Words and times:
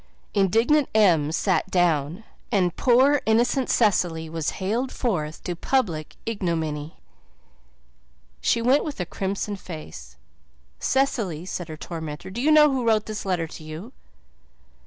Indignant 0.33 0.89
Em 0.95 1.31
sat 1.31 1.69
down 1.69 2.23
and 2.51 2.75
poor, 2.75 3.21
innocent 3.27 3.69
Cecily 3.69 4.29
was 4.31 4.49
haled 4.57 4.91
forth 4.91 5.43
to 5.43 5.55
public 5.55 6.15
ignominy. 6.25 6.95
She 8.41 8.63
went 8.63 8.83
with 8.83 8.99
a 8.99 9.05
crimson 9.05 9.57
face. 9.57 10.15
"Cecily," 10.79 11.45
said 11.45 11.67
her 11.67 11.77
tormentor, 11.77 12.31
"do 12.31 12.41
you 12.41 12.49
know 12.49 12.71
who 12.71 12.83
wrote 12.83 13.05
this 13.05 13.27
letter 13.27 13.45
to 13.45 13.63
you?" 13.63 13.93